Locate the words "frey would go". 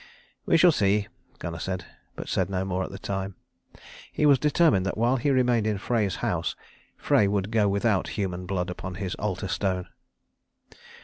6.97-7.69